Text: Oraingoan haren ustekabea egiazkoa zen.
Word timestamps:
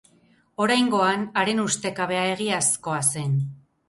Oraingoan 0.63 1.27
haren 1.41 1.61
ustekabea 1.63 2.23
egiazkoa 2.31 2.97
zen. 3.15 3.37